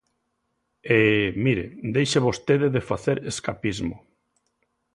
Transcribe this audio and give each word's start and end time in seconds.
E, 0.97 0.99
mire, 1.43 1.65
deixe 1.95 2.25
vostede 2.27 2.67
de 2.75 2.81
facer 2.89 3.17
escapismo. 3.31 3.97